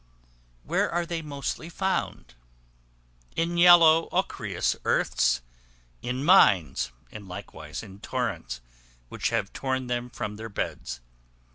[0.63, 2.33] Where are they mostly found?
[3.35, 5.41] In yellow ochreous earths;
[6.01, 8.61] in mines; and likewise in torrents,
[9.09, 11.01] which have torn them from their beds.